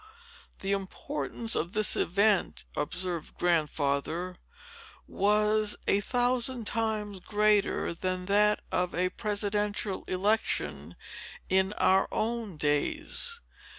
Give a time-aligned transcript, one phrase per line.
[0.61, 4.37] "The importance of this event," observed Grandfather,
[5.07, 10.95] "was a thousand times greater than that of a Presidential Election,
[11.49, 13.41] in our own days.